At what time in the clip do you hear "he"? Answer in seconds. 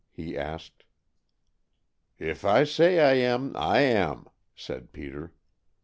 0.09-0.35